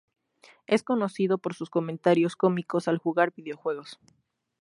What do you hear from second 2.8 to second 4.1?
al jugar videojuegos.